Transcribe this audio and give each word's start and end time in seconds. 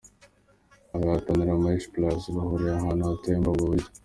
Abahatanira 0.95 1.61
Maisha 1.63 1.89
plus 1.93 2.21
bahurira 2.35 2.73
ahantu 2.77 3.03
hateye 3.09 3.37
muri 3.39 3.49
ubu 3.55 3.69
buryo. 3.71 3.89